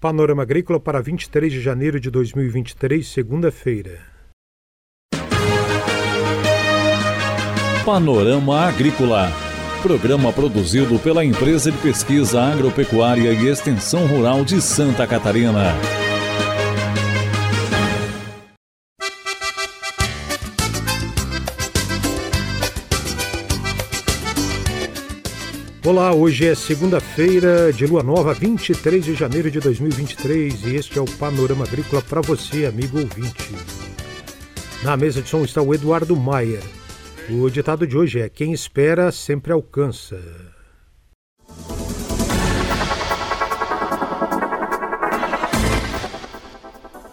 Panorama 0.00 0.42
Agrícola 0.42 0.80
para 0.80 1.02
23 1.02 1.52
de 1.52 1.60
janeiro 1.60 2.00
de 2.00 2.10
2023, 2.10 3.06
segunda-feira. 3.06 3.98
Panorama 7.84 8.66
Agrícola. 8.66 9.30
Programa 9.82 10.32
produzido 10.32 10.98
pela 11.00 11.22
Empresa 11.22 11.70
de 11.70 11.76
Pesquisa 11.76 12.40
Agropecuária 12.40 13.30
e 13.34 13.46
Extensão 13.46 14.06
Rural 14.06 14.42
de 14.42 14.62
Santa 14.62 15.06
Catarina. 15.06 15.74
Olá, 25.82 26.12
hoje 26.12 26.46
é 26.46 26.54
segunda-feira 26.54 27.72
de 27.72 27.86
lua 27.86 28.02
nova, 28.02 28.34
23 28.34 29.02
de 29.02 29.14
janeiro 29.14 29.50
de 29.50 29.60
2023, 29.60 30.66
e 30.66 30.76
este 30.76 30.98
é 30.98 31.00
o 31.00 31.06
Panorama 31.06 31.64
Agrícola 31.64 32.02
para 32.02 32.20
você, 32.20 32.66
amigo 32.66 32.98
ouvinte. 32.98 33.54
Na 34.84 34.94
mesa 34.94 35.22
de 35.22 35.28
som 35.30 35.42
está 35.42 35.62
o 35.62 35.72
Eduardo 35.72 36.14
Maier. 36.14 36.62
O 37.30 37.48
ditado 37.48 37.86
de 37.86 37.96
hoje 37.96 38.20
é: 38.20 38.28
Quem 38.28 38.52
espera 38.52 39.10
sempre 39.10 39.54
alcança. 39.54 40.20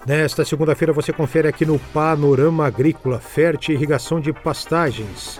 Nesta 0.05 0.43
segunda-feira 0.43 0.91
você 0.91 1.13
confere 1.13 1.47
aqui 1.47 1.65
no 1.65 1.79
Panorama 1.79 2.67
Agrícola, 2.67 3.21
fértil 3.21 3.75
irrigação 3.75 4.19
de 4.19 4.33
pastagens 4.33 5.39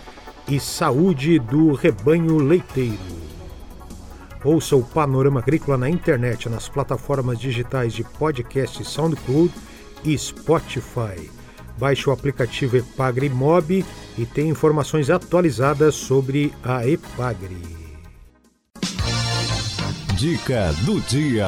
e 0.49 0.59
saúde 0.59 1.39
do 1.39 1.73
rebanho 1.73 2.37
leiteiro. 2.37 2.97
Ouça 4.43 4.75
o 4.75 4.83
Panorama 4.83 5.39
Agrícola 5.39 5.77
na 5.77 5.89
internet, 5.89 6.47
nas 6.47 6.69
plataformas 6.69 7.39
digitais 7.39 7.93
de 7.93 8.03
podcast 8.03 8.83
SoundCloud 8.83 9.53
e 10.05 10.17
Spotify. 10.17 11.29
Baixe 11.77 12.09
o 12.09 12.13
aplicativo 12.13 12.77
Epagre 12.77 13.29
Mob 13.29 13.85
e 14.17 14.25
tem 14.25 14.49
informações 14.49 15.09
atualizadas 15.09 15.95
sobre 15.95 16.53
a 16.63 16.87
Epagre. 16.87 17.61
Dica 20.15 20.73
do 20.85 20.99
dia. 21.01 21.47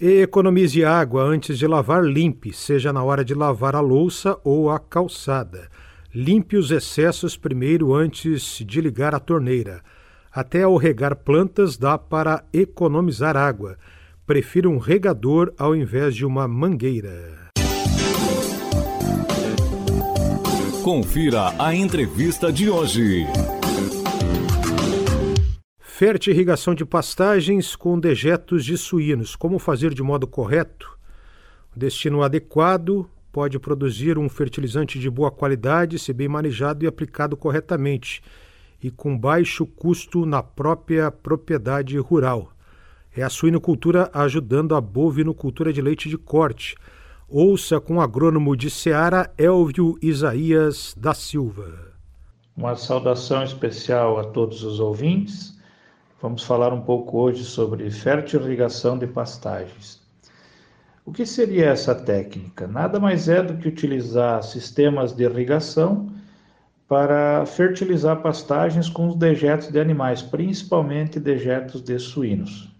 Economize 0.00 0.84
água 0.84 1.22
antes 1.22 1.58
de 1.58 1.66
lavar 1.66 2.02
limpe, 2.02 2.52
seja 2.52 2.92
na 2.92 3.02
hora 3.02 3.24
de 3.24 3.34
lavar 3.34 3.76
a 3.76 3.80
louça 3.80 4.38
ou 4.44 4.70
a 4.70 4.78
calçada. 4.78 5.68
Limpe 6.14 6.56
os 6.56 6.70
excessos 6.70 7.36
primeiro 7.36 7.92
antes 7.92 8.62
de 8.64 8.80
ligar 8.80 9.16
a 9.16 9.18
torneira. 9.18 9.82
Até 10.30 10.62
ao 10.62 10.76
regar 10.76 11.16
plantas 11.16 11.76
dá 11.76 11.98
para 11.98 12.44
economizar 12.52 13.36
água. 13.36 13.76
Prefira 14.24 14.68
um 14.68 14.78
regador 14.78 15.52
ao 15.58 15.74
invés 15.74 16.14
de 16.14 16.24
uma 16.24 16.46
mangueira. 16.46 17.50
Confira 20.84 21.52
a 21.58 21.74
entrevista 21.74 22.52
de 22.52 22.70
hoje. 22.70 23.26
Fértil 25.80 26.32
irrigação 26.32 26.76
de 26.76 26.84
pastagens 26.84 27.74
com 27.74 27.98
dejetos 27.98 28.64
de 28.64 28.78
suínos. 28.78 29.34
Como 29.34 29.58
fazer 29.58 29.92
de 29.92 30.02
modo 30.02 30.28
correto? 30.28 30.96
Destino 31.74 32.22
adequado 32.22 33.10
pode 33.34 33.58
produzir 33.58 34.16
um 34.16 34.28
fertilizante 34.28 34.96
de 34.96 35.10
boa 35.10 35.28
qualidade 35.28 35.98
se 35.98 36.12
bem 36.12 36.28
manejado 36.28 36.84
e 36.84 36.86
aplicado 36.86 37.36
corretamente 37.36 38.22
e 38.80 38.92
com 38.92 39.18
baixo 39.18 39.66
custo 39.66 40.24
na 40.24 40.40
própria 40.40 41.10
propriedade 41.10 41.98
rural. 41.98 42.52
É 43.12 43.24
a 43.24 43.28
suinocultura 43.28 44.08
ajudando 44.14 44.76
a 44.76 44.80
bovinocultura 44.80 45.72
de 45.72 45.82
leite 45.82 46.08
de 46.08 46.16
corte. 46.16 46.76
Ouça 47.28 47.80
com 47.80 47.96
o 47.96 48.00
agrônomo 48.00 48.56
de 48.56 48.70
Ceará, 48.70 49.28
Elvio 49.36 49.98
Isaías 50.00 50.94
da 50.96 51.12
Silva. 51.12 51.92
Uma 52.56 52.76
saudação 52.76 53.42
especial 53.42 54.16
a 54.16 54.24
todos 54.26 54.62
os 54.62 54.78
ouvintes. 54.78 55.58
Vamos 56.22 56.44
falar 56.44 56.72
um 56.72 56.82
pouco 56.82 57.18
hoje 57.18 57.42
sobre 57.42 57.90
fertirrigação 57.90 58.96
de 58.96 59.08
pastagens. 59.08 60.03
O 61.06 61.12
que 61.12 61.26
seria 61.26 61.66
essa 61.66 61.94
técnica? 61.94 62.66
Nada 62.66 62.98
mais 62.98 63.28
é 63.28 63.42
do 63.42 63.58
que 63.58 63.68
utilizar 63.68 64.42
sistemas 64.42 65.12
de 65.12 65.24
irrigação 65.24 66.10
para 66.88 67.44
fertilizar 67.44 68.22
pastagens 68.22 68.88
com 68.88 69.08
os 69.08 69.14
dejetos 69.14 69.68
de 69.68 69.78
animais, 69.78 70.22
principalmente 70.22 71.20
dejetos 71.20 71.82
de 71.82 71.98
suínos. 71.98 72.70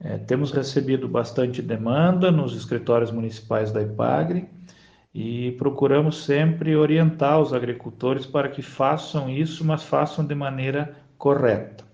É, 0.00 0.18
temos 0.18 0.50
recebido 0.50 1.08
bastante 1.08 1.62
demanda 1.62 2.32
nos 2.32 2.56
escritórios 2.56 3.12
municipais 3.12 3.70
da 3.70 3.82
IPAGRE 3.82 4.48
e 5.14 5.52
procuramos 5.52 6.24
sempre 6.24 6.74
orientar 6.74 7.40
os 7.40 7.52
agricultores 7.52 8.26
para 8.26 8.48
que 8.48 8.62
façam 8.62 9.30
isso, 9.30 9.64
mas 9.64 9.84
façam 9.84 10.24
de 10.26 10.34
maneira 10.34 10.96
correta. 11.16 11.87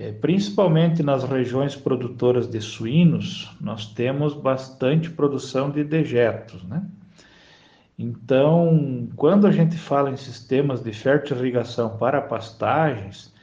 É, 0.00 0.12
principalmente 0.12 1.02
nas 1.02 1.24
regiões 1.24 1.74
produtoras 1.74 2.48
de 2.48 2.60
suínos, 2.60 3.50
nós 3.60 3.84
temos 3.86 4.32
bastante 4.32 5.10
produção 5.10 5.70
de 5.70 5.82
dejetos, 5.82 6.62
né? 6.62 6.84
Então, 7.98 9.08
quando 9.16 9.44
a 9.48 9.50
gente 9.50 9.76
fala 9.76 10.08
em 10.08 10.16
sistemas 10.16 10.80
de 10.84 10.92
fertirrigação 10.92 11.98
para 11.98 12.20
pastagens, 12.20 13.34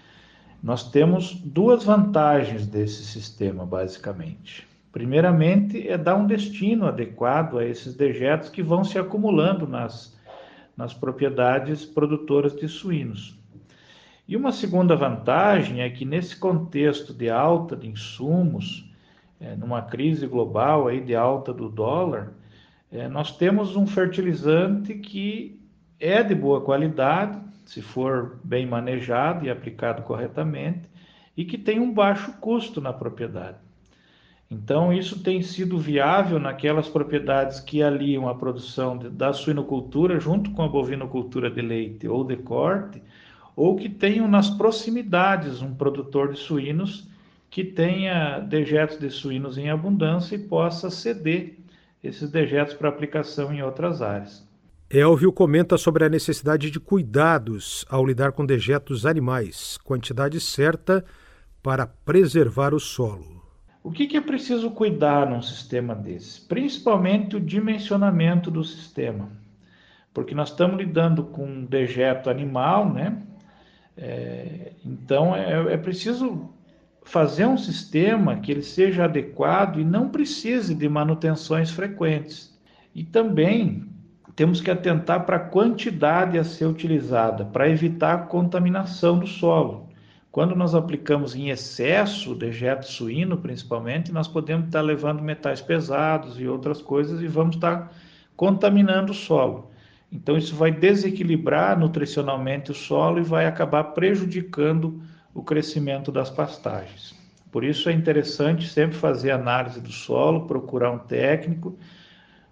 nós 0.63 0.89
temos 0.89 1.33
duas 1.33 1.83
vantagens 1.83 2.65
desse 2.65 3.03
sistema, 3.03 3.65
basicamente. 3.65 4.65
Primeiramente, 4.93 5.85
é 5.89 5.97
dar 5.97 6.15
um 6.15 6.25
destino 6.25 6.85
adequado 6.85 7.57
a 7.57 7.65
esses 7.65 7.95
dejetos 7.95 8.47
que 8.47 8.63
vão 8.63 8.81
se 8.85 8.97
acumulando 8.97 9.67
nas, 9.67 10.17
nas 10.77 10.93
propriedades 10.93 11.83
produtoras 11.83 12.55
de 12.55 12.69
suínos. 12.69 13.37
E 14.27 14.35
uma 14.35 14.51
segunda 14.51 14.95
vantagem 14.95 15.81
é 15.81 15.89
que, 15.89 16.03
nesse 16.03 16.35
contexto 16.35 17.13
de 17.13 17.29
alta 17.29 17.75
de 17.75 17.87
insumos, 17.87 18.89
é, 19.39 19.55
numa 19.55 19.83
crise 19.83 20.25
global 20.25 20.87
aí 20.87 20.99
de 20.99 21.15
alta 21.15 21.53
do 21.53 21.69
dólar, 21.69 22.33
é, 22.91 23.07
nós 23.07 23.37
temos 23.37 23.75
um 23.75 23.85
fertilizante 23.85 24.95
que 24.95 25.59
é 25.99 26.23
de 26.23 26.33
boa 26.33 26.61
qualidade, 26.61 27.39
se 27.65 27.81
for 27.81 28.39
bem 28.43 28.65
manejado 28.65 29.45
e 29.45 29.49
aplicado 29.49 30.01
corretamente, 30.01 30.89
e 31.37 31.45
que 31.45 31.57
tem 31.57 31.79
um 31.79 31.93
baixo 31.93 32.33
custo 32.39 32.81
na 32.81 32.93
propriedade. 32.93 33.57
Então, 34.49 34.93
isso 34.93 35.21
tem 35.21 35.41
sido 35.41 35.77
viável 35.77 36.39
naquelas 36.39 36.87
propriedades 36.87 37.59
que 37.59 37.81
aliam 37.81 38.27
a 38.27 38.35
produção 38.35 38.97
de, 38.97 39.09
da 39.09 39.33
suinocultura 39.33 40.19
junto 40.19 40.51
com 40.51 40.61
a 40.61 40.67
bovinocultura 40.67 41.49
de 41.49 41.61
leite 41.61 42.07
ou 42.07 42.23
de 42.23 42.37
corte, 42.37 43.01
ou 43.55 43.75
que 43.75 43.89
tenham 43.89 44.27
nas 44.27 44.49
proximidades 44.49 45.61
um 45.61 45.73
produtor 45.73 46.33
de 46.33 46.39
suínos 46.39 47.07
que 47.49 47.63
tenha 47.63 48.39
dejetos 48.39 48.97
de 48.97 49.09
suínos 49.09 49.57
em 49.57 49.69
abundância 49.69 50.35
e 50.35 50.39
possa 50.39 50.89
ceder 50.89 51.57
esses 52.03 52.29
dejetos 52.29 52.73
para 52.73 52.89
aplicação 52.89 53.53
em 53.53 53.61
outras 53.61 54.01
áreas. 54.01 54.45
Elvio 54.89 55.31
comenta 55.31 55.77
sobre 55.77 56.05
a 56.05 56.09
necessidade 56.09 56.69
de 56.69 56.79
cuidados 56.79 57.85
ao 57.89 58.05
lidar 58.05 58.33
com 58.33 58.45
dejetos 58.45 59.05
animais, 59.05 59.77
quantidade 59.83 60.39
certa 60.39 61.03
para 61.63 61.87
preservar 61.87 62.73
o 62.73 62.79
solo. 62.79 63.41
O 63.81 63.91
que, 63.91 64.05
que 64.05 64.17
é 64.17 64.21
preciso 64.21 64.69
cuidar 64.71 65.29
num 65.29 65.41
sistema 65.41 65.95
desse? 65.95 66.41
Principalmente 66.41 67.35
o 67.35 67.39
dimensionamento 67.39 68.51
do 68.51 68.63
sistema, 68.63 69.29
porque 70.13 70.35
nós 70.35 70.49
estamos 70.49 70.77
lidando 70.77 71.23
com 71.23 71.45
um 71.45 71.65
dejeto 71.65 72.29
animal, 72.29 72.91
né? 72.91 73.21
É, 73.97 74.73
então 74.83 75.35
é, 75.35 75.73
é 75.73 75.77
preciso 75.77 76.49
fazer 77.03 77.45
um 77.45 77.57
sistema 77.57 78.37
que 78.37 78.51
ele 78.51 78.63
seja 78.63 79.05
adequado 79.05 79.79
e 79.79 79.85
não 79.85 80.09
precise 80.09 80.73
de 80.73 80.89
manutenções 80.89 81.71
frequentes. 81.71 82.53
E 82.93 83.03
também 83.03 83.87
temos 84.35 84.59
que 84.59 84.69
atentar 84.69 85.25
para 85.25 85.37
a 85.37 85.47
quantidade 85.47 86.37
a 86.37 86.43
ser 86.43 86.65
utilizada, 86.65 87.45
para 87.45 87.69
evitar 87.69 88.13
a 88.15 88.21
contaminação 88.23 89.19
do 89.19 89.27
solo. 89.27 89.85
Quando 90.31 90.53
nós 90.53 90.75
aplicamos 90.75 91.33
em 91.33 91.49
excesso 91.49 92.35
dejeto 92.35 92.85
suíno, 92.85 93.37
principalmente, 93.37 94.11
nós 94.11 94.27
podemos 94.27 94.65
estar 94.65 94.81
levando 94.81 95.21
metais 95.21 95.61
pesados 95.61 96.37
e 96.37 96.45
outras 96.45 96.81
coisas 96.81 97.21
e 97.21 97.27
vamos 97.27 97.55
estar 97.55 97.93
contaminando 98.35 99.13
o 99.13 99.15
solo. 99.15 99.71
Então, 100.11 100.37
isso 100.37 100.55
vai 100.55 100.71
desequilibrar 100.71 101.77
nutricionalmente 101.77 102.71
o 102.71 102.75
solo 102.75 103.19
e 103.19 103.23
vai 103.23 103.45
acabar 103.45 103.83
prejudicando 103.85 105.01
o 105.33 105.43
crescimento 105.43 106.11
das 106.11 106.29
pastagens. 106.29 107.13
Por 107.51 107.63
isso 107.63 107.89
é 107.89 107.93
interessante 107.93 108.67
sempre 108.67 108.97
fazer 108.97 109.31
análise 109.31 109.79
do 109.79 109.91
solo, 109.91 110.45
procurar 110.45 110.91
um 110.91 110.99
técnico, 110.99 111.77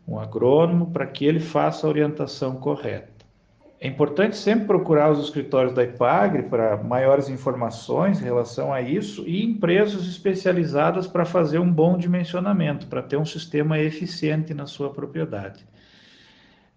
um 0.08 0.20
agrônomo, 0.20 0.92
para 0.92 1.06
que 1.06 1.26
ele 1.26 1.40
faça 1.40 1.86
a 1.86 1.90
orientação 1.90 2.56
correta. 2.56 3.14
É 3.84 3.88
importante 3.90 4.38
sempre 4.38 4.66
procurar 4.68 5.12
os 5.12 5.22
escritórios 5.22 5.74
da 5.74 5.84
IPAGRE 5.84 6.44
para 6.44 6.78
maiores 6.78 7.28
informações 7.28 8.22
em 8.22 8.24
relação 8.24 8.72
a 8.72 8.82
isso 8.82 9.28
e 9.28 9.44
empresas 9.44 10.08
especializadas 10.08 11.06
para 11.06 11.26
fazer 11.26 11.60
um 11.60 11.70
bom 11.70 11.98
dimensionamento, 11.98 12.88
para 12.88 13.02
ter 13.02 13.18
um 13.18 13.26
sistema 13.26 13.78
eficiente 13.78 14.54
na 14.54 14.66
sua 14.68 14.90
propriedade. 14.90 15.66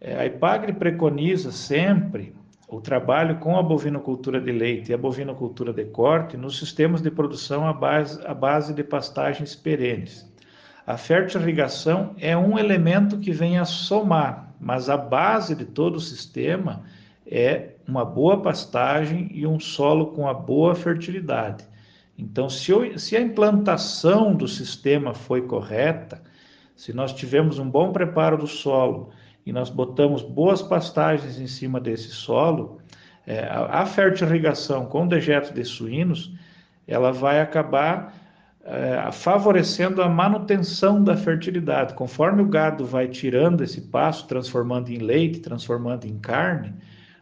É, 0.01 0.17
a 0.17 0.27
IPAGRE 0.27 0.75
preconiza 0.75 1.51
sempre 1.51 2.35
o 2.69 2.81
trabalho 2.81 3.39
com 3.39 3.57
a 3.57 3.63
bovinocultura 3.63 4.41
de 4.41 4.53
leite 4.53 4.91
e 4.91 4.95
a 4.95 4.99
bovinocultura 4.99 5.73
de 5.73 5.85
corte 5.87 6.37
nos 6.37 6.59
sistemas 6.59 7.01
de 7.01 7.11
produção 7.11 7.67
à 7.67 7.73
base, 7.73 8.21
à 8.27 8.35
base 8.35 8.75
de 8.75 8.83
pastagens 8.83 9.55
perenes. 9.55 10.31
A 10.87 10.97
fertirrigação 10.97 12.15
é 12.19 12.37
um 12.37 12.59
elemento 12.59 13.19
que 13.19 13.33
vem 13.33 13.59
a 13.59 13.65
somar, 13.65 14.55
mas 14.61 14.89
a 14.89 14.97
base 14.97 15.55
de 15.55 15.65
todo 15.65 15.97
o 15.97 16.01
sistema 16.01 16.83
é 17.27 17.71
uma 17.89 18.05
boa 18.05 18.41
pastagem 18.41 19.29
e 19.33 19.47
um 19.47 19.59
solo 19.59 20.09
com 20.09 20.29
a 20.29 20.35
boa 20.35 20.75
fertilidade. 20.75 21.65
Então, 22.19 22.49
se, 22.49 22.71
eu, 22.71 22.99
se 22.99 23.17
a 23.17 23.21
implantação 23.21 24.35
do 24.35 24.47
sistema 24.47 25.13
foi 25.13 25.43
correta, 25.43 26.23
se 26.75 26.93
nós 26.93 27.13
tivemos 27.13 27.59
um 27.59 27.69
bom 27.69 27.93
preparo 27.93 28.39
do 28.39 28.47
solo 28.47 29.11
e 29.47 29.53
nós 29.53 29.71
botamos 29.71 30.23
boas 30.23 30.61
pastagens 30.61 31.39
em 31.39 31.47
cima 31.47 31.81
desse 31.81 32.09
solo, 32.09 32.81
é, 33.25 33.45
a, 33.45 33.83
a 33.83 33.87
fertirrigação 33.87 34.87
com 34.87 35.07
dejetos 35.07 35.53
de 35.53 35.65
suínos, 35.65 36.33
ela 36.87 37.13
vai 37.13 37.41
acabar 37.41 38.13
é, 38.65 39.11
favorecendo 39.13 40.03
a 40.03 40.09
manutenção 40.09 41.03
da 41.03 41.17
fertilidade. 41.17 41.95
Conforme 41.95 42.43
o 42.43 42.49
gado 42.49 42.85
vai 42.85 43.07
tirando 43.07 43.63
esse 43.63 43.81
pasto, 43.81 44.27
transformando 44.27 44.91
em 44.91 44.99
leite, 44.99 45.39
transformando 45.39 46.05
em 46.05 46.19
carne, 46.19 46.75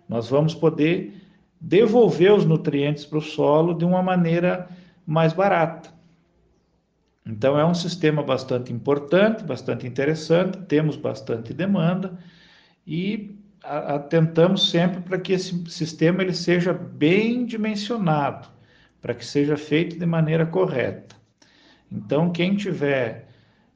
nós 0.09 0.31
vamos 0.31 0.55
poder 0.55 1.15
devolver 1.61 2.33
os 2.33 2.47
nutrientes 2.47 3.05
para 3.05 3.19
o 3.19 3.23
solo 3.23 3.75
de 3.75 3.85
uma 3.85 4.03
maneira 4.03 4.69
mais 5.07 5.35
barata. 5.35 5.94
Então, 7.27 7.59
é 7.59 7.65
um 7.65 7.75
sistema 7.75 8.23
bastante 8.23 8.73
importante, 8.73 9.45
bastante 9.45 9.87
interessante, 9.87 10.59
temos 10.63 10.97
bastante 10.97 11.55
demanda 11.55 12.19
e 12.87 13.39
atentamos 13.63 14.71
sempre 14.71 15.01
para 15.01 15.19
que 15.19 15.33
esse 15.33 15.65
sistema 15.71 16.23
ele 16.23 16.35
seja 16.35 16.75
bem 16.75 17.47
dimensionado, 17.47 18.49
para 19.01 19.15
que 19.15 19.25
seja 19.25 19.57
feito 19.57 19.99
de 19.99 20.05
maneira 20.05 20.45
correta. 20.45 21.17
Então, 21.91 22.31
quem 22.31 22.57
tiver 22.57 23.29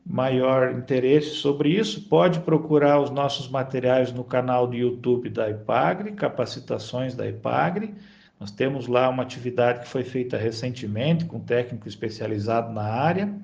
maior 0.05 0.73
interesse 0.73 1.31
sobre 1.37 1.71
isso, 1.71 2.09
pode 2.09 2.41
procurar 2.41 3.01
os 3.01 3.11
nossos 3.11 3.49
materiais 3.49 4.13
no 4.13 4.25
canal 4.25 4.67
do 4.67 4.75
YouTube 4.75 5.29
da 5.29 5.51
IPAGRE, 5.51 6.13
Capacitações 6.13 7.15
da 7.15 7.29
IPAGRE, 7.29 7.95
nós 8.39 8.51
temos 8.51 8.87
lá 8.87 9.09
uma 9.09 9.23
atividade 9.23 9.81
que 9.81 9.89
foi 9.89 10.05
feita 10.05 10.37
recentemente 10.37 11.25
com 11.25 11.39
um 11.39 11.45
técnico 11.45 11.89
especializado 11.89 12.73
na 12.73 12.83
área 12.83 13.35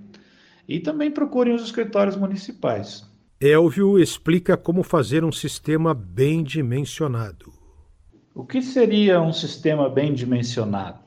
e 0.68 0.78
também 0.78 1.10
procurem 1.10 1.54
os 1.54 1.64
escritórios 1.64 2.16
municipais. 2.16 3.04
Elvio 3.40 3.98
explica 3.98 4.56
como 4.56 4.82
fazer 4.82 5.24
um 5.24 5.32
sistema 5.32 5.92
bem 5.92 6.42
dimensionado. 6.42 7.52
O 8.34 8.44
que 8.44 8.62
seria 8.62 9.20
um 9.20 9.32
sistema 9.32 9.88
bem 9.88 10.14
dimensionado? 10.14 11.00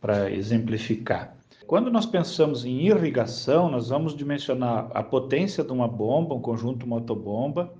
Para 0.00 0.30
exemplificar. 0.30 1.36
Quando 1.66 1.90
nós 1.90 2.06
pensamos 2.06 2.64
em 2.64 2.86
irrigação, 2.86 3.70
nós 3.70 3.88
vamos 3.88 4.16
dimensionar 4.16 4.90
a 4.92 5.02
potência 5.02 5.62
de 5.62 5.72
uma 5.72 5.86
bomba, 5.86 6.34
um 6.34 6.40
conjunto 6.40 6.86
motobomba, 6.86 7.72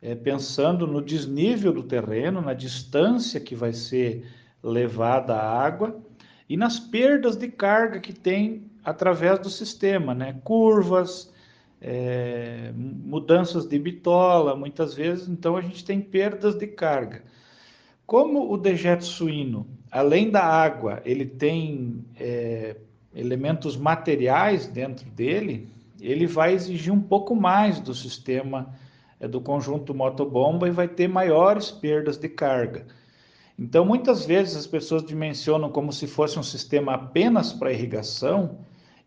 é, 0.00 0.14
pensando 0.14 0.86
no 0.86 1.02
desnível 1.02 1.72
do 1.72 1.82
terreno, 1.82 2.40
na 2.40 2.54
distância 2.54 3.40
que 3.40 3.54
vai 3.54 3.72
ser 3.72 4.24
levada 4.66 5.34
a 5.34 5.64
água 5.64 5.96
e 6.48 6.56
nas 6.56 6.78
perdas 6.78 7.36
de 7.36 7.48
carga 7.48 8.00
que 8.00 8.12
tem 8.12 8.64
através 8.84 9.38
do 9.38 9.48
sistema, 9.48 10.14
né? 10.14 10.36
Curvas, 10.44 11.32
é, 11.80 12.72
mudanças 12.74 13.66
de 13.66 13.78
bitola, 13.78 14.56
muitas 14.56 14.94
vezes, 14.94 15.28
então 15.28 15.56
a 15.56 15.60
gente 15.60 15.84
tem 15.84 16.00
perdas 16.00 16.56
de 16.56 16.66
carga. 16.66 17.22
Como 18.04 18.52
o 18.52 18.56
dejeto 18.56 19.04
suíno, 19.04 19.66
além 19.90 20.30
da 20.30 20.44
água, 20.44 21.00
ele 21.04 21.26
tem 21.26 22.04
é, 22.18 22.76
elementos 23.14 23.76
materiais 23.76 24.66
dentro 24.66 25.08
dele, 25.10 25.68
ele 26.00 26.26
vai 26.26 26.54
exigir 26.54 26.92
um 26.92 27.00
pouco 27.00 27.34
mais 27.34 27.80
do 27.80 27.94
sistema 27.94 28.72
é, 29.18 29.26
do 29.26 29.40
conjunto 29.40 29.94
motobomba 29.94 30.68
e 30.68 30.70
vai 30.70 30.86
ter 30.86 31.08
maiores 31.08 31.70
perdas 31.70 32.16
de 32.16 32.28
carga. 32.28 32.86
Então, 33.58 33.84
muitas 33.84 34.26
vezes 34.26 34.56
as 34.56 34.66
pessoas 34.66 35.04
dimensionam 35.04 35.70
como 35.70 35.92
se 35.92 36.06
fosse 36.06 36.38
um 36.38 36.42
sistema 36.42 36.94
apenas 36.94 37.52
para 37.52 37.72
irrigação, 37.72 38.58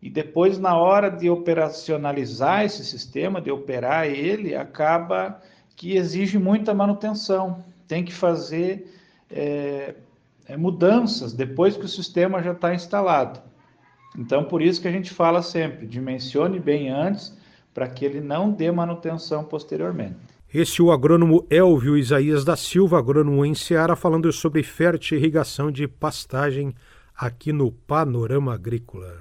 e 0.02 0.08
depois, 0.08 0.58
na 0.58 0.76
hora 0.76 1.10
de 1.10 1.28
operacionalizar 1.28 2.64
esse 2.64 2.84
sistema, 2.84 3.40
de 3.40 3.50
operar 3.50 4.06
ele, 4.06 4.54
acaba 4.54 5.40
que 5.76 5.94
exige 5.96 6.38
muita 6.38 6.72
manutenção. 6.72 7.62
Tem 7.86 8.02
que 8.02 8.12
fazer 8.12 8.90
é, 9.30 9.94
mudanças 10.56 11.32
depois 11.34 11.76
que 11.76 11.84
o 11.84 11.88
sistema 11.88 12.42
já 12.42 12.52
está 12.52 12.74
instalado. 12.74 13.40
Então, 14.18 14.44
por 14.44 14.62
isso 14.62 14.80
que 14.80 14.88
a 14.88 14.92
gente 14.92 15.10
fala 15.10 15.42
sempre, 15.42 15.86
dimensione 15.86 16.58
bem 16.58 16.88
antes, 16.88 17.38
para 17.72 17.86
que 17.86 18.04
ele 18.04 18.20
não 18.20 18.50
dê 18.50 18.70
manutenção 18.70 19.44
posteriormente. 19.44 20.16
Este 20.52 20.80
é 20.80 20.84
o 20.84 20.90
agrônomo 20.90 21.46
Elvio 21.48 21.96
Isaías 21.96 22.44
da 22.44 22.56
Silva, 22.56 22.98
agrônomo 22.98 23.46
em 23.46 23.54
Seara, 23.54 23.94
falando 23.94 24.32
sobre 24.32 24.64
fértil 24.64 25.16
irrigação 25.16 25.70
de 25.70 25.86
pastagem 25.86 26.74
aqui 27.16 27.52
no 27.52 27.70
Panorama 27.70 28.52
Agrícola. 28.52 29.16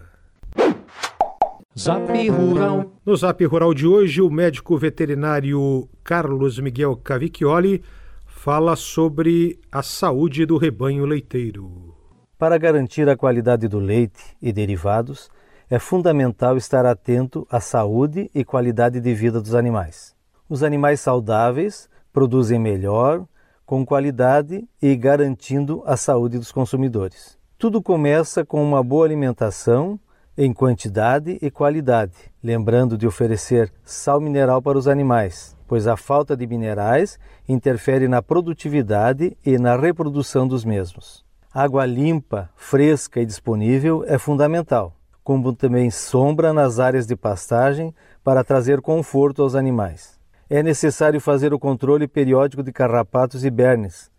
Zap 1.77 2.29
Rural. 2.29 2.91
No 3.05 3.15
Zap 3.15 3.45
Rural 3.45 3.75
de 3.75 3.85
hoje, 3.85 4.23
o 4.23 4.29
médico 4.31 4.75
veterinário 4.75 5.87
Carlos 6.03 6.57
Miguel 6.57 6.97
Cavicchioli 6.97 7.83
fala 8.25 8.75
sobre 8.75 9.59
a 9.71 9.83
saúde 9.83 10.47
do 10.47 10.57
rebanho 10.57 11.05
leiteiro. 11.05 11.95
Para 12.39 12.57
garantir 12.57 13.07
a 13.07 13.15
qualidade 13.15 13.67
do 13.67 13.77
leite 13.77 14.35
e 14.41 14.51
derivados, 14.51 15.29
é 15.69 15.77
fundamental 15.77 16.57
estar 16.57 16.87
atento 16.87 17.45
à 17.51 17.59
saúde 17.59 18.31
e 18.33 18.43
qualidade 18.43 18.99
de 18.99 19.13
vida 19.13 19.39
dos 19.39 19.53
animais. 19.53 20.17
Os 20.49 20.63
animais 20.63 20.99
saudáveis 20.99 21.87
produzem 22.11 22.57
melhor, 22.57 23.23
com 23.67 23.85
qualidade 23.85 24.67
e 24.81 24.95
garantindo 24.95 25.83
a 25.85 25.95
saúde 25.95 26.39
dos 26.39 26.51
consumidores. 26.51 27.37
Tudo 27.55 27.83
começa 27.83 28.43
com 28.43 28.63
uma 28.63 28.81
boa 28.81 29.05
alimentação 29.05 29.99
em 30.35 30.51
quantidade 30.51 31.37
e 31.39 31.51
qualidade, 31.51 32.15
lembrando 32.43 32.97
de 32.97 33.05
oferecer 33.05 33.71
sal 33.85 34.19
mineral 34.19 34.59
para 34.59 34.75
os 34.75 34.87
animais, 34.87 35.55
pois 35.67 35.85
a 35.85 35.95
falta 35.95 36.35
de 36.35 36.47
minerais 36.47 37.19
interfere 37.47 38.07
na 38.07 38.19
produtividade 38.19 39.37
e 39.45 39.59
na 39.59 39.75
reprodução 39.75 40.47
dos 40.47 40.65
mesmos. 40.65 41.23
Água 41.53 41.85
limpa, 41.85 42.49
fresca 42.55 43.21
e 43.21 43.25
disponível 43.25 44.03
é 44.07 44.17
fundamental, 44.17 44.95
como 45.23 45.53
também 45.53 45.91
sombra 45.91 46.51
nas 46.51 46.79
áreas 46.79 47.05
de 47.05 47.15
pastagem 47.15 47.93
para 48.23 48.43
trazer 48.43 48.81
conforto 48.81 49.43
aos 49.43 49.53
animais 49.53 50.18
é 50.49 50.63
necessário 50.63 51.21
fazer 51.21 51.53
o 51.53 51.59
controle 51.59 52.07
periódico 52.07 52.63
de 52.63 52.71
carrapatos 52.71 53.45
e 53.45 53.49
bernes, 53.51 54.09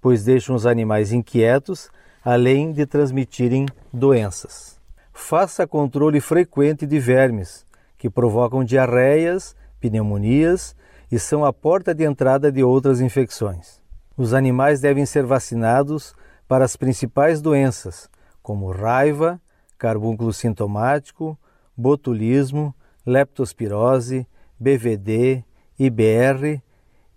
pois 0.00 0.24
deixam 0.24 0.54
os 0.54 0.64
animais 0.64 1.12
inquietos, 1.12 1.90
além 2.24 2.72
de 2.72 2.86
transmitirem 2.86 3.66
doenças. 3.92 4.80
Faça 5.12 5.66
controle 5.66 6.20
frequente 6.20 6.86
de 6.86 6.98
vermes, 7.00 7.66
que 7.98 8.08
provocam 8.08 8.64
diarreias, 8.64 9.56
pneumonias 9.80 10.76
e 11.10 11.18
são 11.18 11.44
a 11.44 11.52
porta 11.52 11.94
de 11.94 12.04
entrada 12.04 12.50
de 12.50 12.62
outras 12.62 13.00
infecções. 13.00 13.80
Os 14.16 14.32
animais 14.32 14.80
devem 14.80 15.04
ser 15.04 15.24
vacinados 15.24 16.14
para 16.46 16.64
as 16.64 16.76
principais 16.76 17.40
doenças, 17.40 18.08
como 18.42 18.70
raiva, 18.70 19.40
carbúnculo 19.76 20.32
sintomático, 20.32 21.36
botulismo, 21.76 22.74
leptospirose, 23.04 24.26
BVD, 24.58 25.44
IBR 25.86 26.62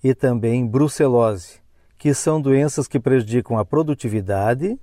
e 0.04 0.16
também 0.16 0.66
brucelose, 0.66 1.60
que 2.00 2.14
são 2.14 2.42
doenças 2.42 2.88
que 2.88 3.00
prejudicam 3.00 3.58
a 3.58 3.66
produtividade, 3.66 4.80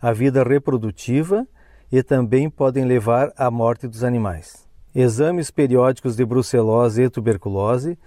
a 0.00 0.12
vida 0.12 0.42
reprodutiva 0.42 1.46
e 1.92 2.02
também 2.02 2.48
podem 2.48 2.86
levar 2.86 3.32
à 3.36 3.50
morte 3.50 3.86
dos 3.86 4.02
animais. 4.02 4.66
Exames 4.94 5.50
periódicos 5.50 6.16
de 6.16 6.24
brucelose 6.24 7.02
e 7.02 7.10
tuberculose 7.10 7.98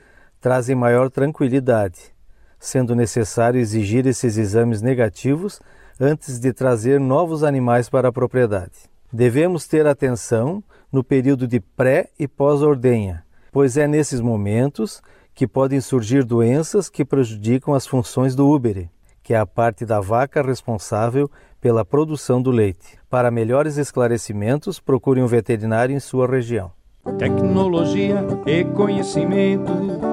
trazem 0.42 0.76
maior 0.76 1.12
tranquilidade, 1.12 2.12
sendo 2.60 2.96
necessário 2.96 3.60
exigir 3.60 4.08
esses 4.08 4.36
exames 4.36 4.82
negativos 4.82 5.62
antes 6.00 6.40
de 6.40 6.52
trazer 6.52 7.00
novos 7.00 7.44
animais 7.44 7.88
para 7.88 8.08
a 8.08 8.12
propriedade. 8.12 8.90
Devemos 9.14 9.68
ter 9.68 9.86
atenção 9.86 10.64
no 10.92 11.04
período 11.04 11.48
de 11.48 11.60
pré 11.60 12.10
e 12.18 12.28
pós-ordenha, 12.28 13.24
pois 13.52 13.78
é 13.78 13.88
nesses 13.88 14.22
momentos 14.22 15.02
que 15.40 15.48
podem 15.48 15.80
surgir 15.80 16.26
doenças 16.26 16.90
que 16.90 17.06
prejudicam 17.06 17.74
as 17.74 17.88
funções 17.88 18.36
do 18.36 18.46
úbere, 18.46 18.90
que 19.24 19.34
é 19.34 19.38
a 19.38 19.46
parte 19.46 19.86
da 19.86 20.02
vaca 20.02 20.42
responsável 20.42 21.32
pela 21.62 21.86
produção 21.86 22.42
do 22.42 22.52
leite. 22.52 23.00
Para 23.10 23.32
melhores 23.32 23.78
esclarecimentos, 23.78 24.82
procure 24.82 25.24
um 25.24 25.28
veterinário 25.28 25.96
em 25.96 26.00
sua 26.02 26.28
região. 26.28 26.74
Tecnologia 27.18 28.18
e 28.46 28.66
conhecimento, 28.66 29.72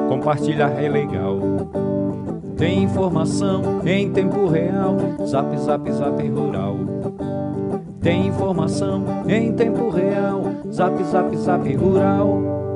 compartilhar 0.09 0.81
é 0.81 0.89
legal. 0.89 1.41
Tem 2.57 2.85
informação 2.85 3.85
em 3.85 4.13
tempo 4.13 4.47
real, 4.47 4.97
zap 5.27 5.59
zap 5.59 5.91
zap 5.91 6.29
rural. 6.29 6.77
Tem 8.01 8.29
informação 8.29 9.05
em 9.27 9.53
tempo 9.55 9.89
real, 9.91 10.45
zap 10.71 11.03
zap 11.03 11.37
zap 11.37 11.75
rural. 11.75 12.76